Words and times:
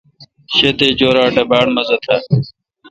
شہ 0.55 0.69
تے 0.77 0.87
جویراٹ 0.99 1.35
اے° 1.41 1.45
باڑ 1.49 1.65
مزہ 1.75 1.97
تھال۔ 2.03 2.23